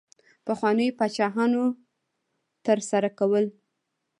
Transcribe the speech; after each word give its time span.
پخوانیو 0.45 0.95
پاچاهانو 0.99 1.63
ترسره 2.65 3.09
کول. 3.17 3.45